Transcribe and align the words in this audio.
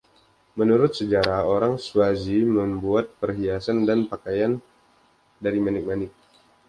Menurut 0.59 0.91
sejarah 1.01 1.41
orang 1.55 1.75
Swazi 1.87 2.39
membuat 2.59 3.05
perhiasan 3.21 3.77
dan 3.89 3.99
pakaian 4.11 4.53
dari 5.45 5.59
manik-manik. 5.65 6.09